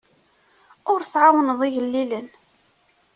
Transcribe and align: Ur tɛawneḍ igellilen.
Ur 0.91 0.99
tɛawneḍ 1.11 1.59
igellilen. 1.67 2.27